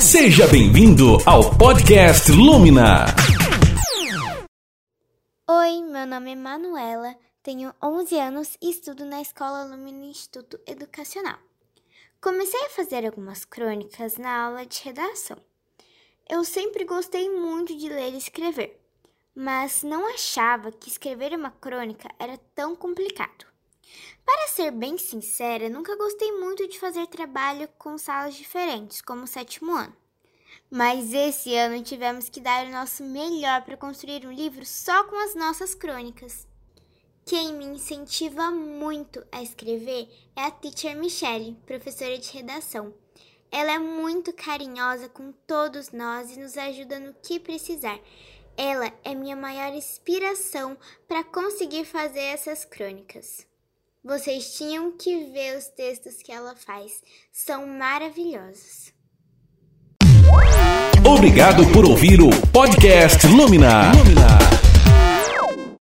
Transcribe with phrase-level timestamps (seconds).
[0.00, 3.06] Seja bem-vindo ao podcast Lumina.
[5.48, 11.38] Oi, meu nome é Manuela, tenho 11 anos e estudo na Escola Lumina Instituto Educacional.
[12.20, 15.38] Comecei a fazer algumas crônicas na aula de redação.
[16.28, 18.78] Eu sempre gostei muito de ler e escrever,
[19.34, 23.55] mas não achava que escrever uma crônica era tão complicado.
[24.24, 29.26] Para ser bem sincera, nunca gostei muito de fazer trabalho com salas diferentes, como o
[29.26, 29.96] sétimo ano.
[30.70, 35.16] Mas esse ano tivemos que dar o nosso melhor para construir um livro só com
[35.16, 36.46] as nossas crônicas.
[37.24, 42.94] Quem me incentiva muito a escrever é a teacher Michelle, professora de redação.
[43.50, 47.98] Ela é muito carinhosa com todos nós e nos ajuda no que precisar.
[48.56, 50.76] Ela é minha maior inspiração
[51.06, 53.46] para conseguir fazer essas crônicas.
[54.06, 56.92] Vocês tinham que ver os textos que ela faz,
[57.32, 58.94] são maravilhosos.
[61.04, 63.90] Obrigado por ouvir o podcast Lumina.
[63.90, 64.55] Lumina.